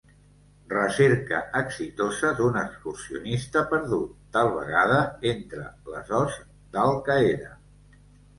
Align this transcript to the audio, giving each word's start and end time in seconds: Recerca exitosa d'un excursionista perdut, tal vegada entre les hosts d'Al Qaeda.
Recerca 0.69 1.41
exitosa 1.59 2.31
d'un 2.39 2.57
excursionista 2.61 3.63
perdut, 3.75 4.17
tal 4.39 4.51
vegada 4.57 4.97
entre 5.33 5.67
les 5.93 6.11
hosts 6.23 6.43
d'Al 6.75 6.97
Qaeda. 7.11 7.55